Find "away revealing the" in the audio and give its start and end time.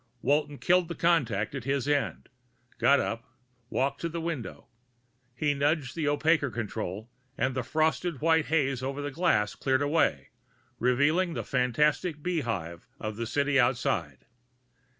9.83-11.43